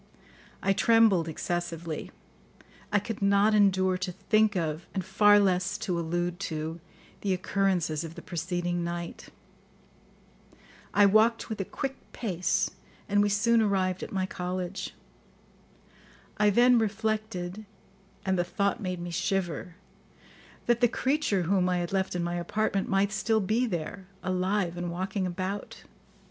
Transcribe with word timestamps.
I 0.63 0.73
trembled 0.73 1.27
excessively; 1.27 2.09
I 2.91 2.97
could 2.97 3.21
not 3.21 3.53
endure 3.53 3.99
to 3.99 4.11
think 4.11 4.55
of, 4.55 4.87
and 4.95 5.05
far 5.05 5.37
less 5.39 5.77
to 5.77 5.99
allude 5.99 6.39
to, 6.49 6.79
the 7.21 7.35
occurrences 7.35 8.03
of 8.03 8.15
the 8.15 8.23
preceding 8.23 8.83
night. 8.83 9.29
I 10.91 11.05
walked 11.05 11.49
with 11.49 11.61
a 11.61 11.65
quick 11.65 11.97
pace, 12.13 12.71
and 13.07 13.21
we 13.21 13.29
soon 13.29 13.61
arrived 13.61 14.01
at 14.01 14.11
my 14.11 14.25
college. 14.25 14.95
I 16.37 16.49
then 16.49 16.79
reflected, 16.79 17.67
and 18.25 18.39
the 18.39 18.43
thought 18.43 18.81
made 18.81 18.99
me 18.99 19.11
shiver, 19.11 19.75
that 20.65 20.81
the 20.81 20.87
creature 20.87 21.43
whom 21.43 21.69
I 21.69 21.77
had 21.77 21.93
left 21.93 22.15
in 22.15 22.23
my 22.23 22.37
apartment 22.37 22.89
might 22.89 23.11
still 23.11 23.39
be 23.39 23.67
there, 23.67 24.07
alive 24.23 24.77
and 24.77 24.89
walking 24.89 25.27
about. 25.27 25.83